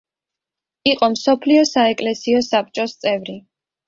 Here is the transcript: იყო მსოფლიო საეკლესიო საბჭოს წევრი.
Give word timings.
იყო 0.91 1.09
მსოფლიო 1.15 1.65
საეკლესიო 1.71 2.39
საბჭოს 2.47 2.97
წევრი. 3.05 3.37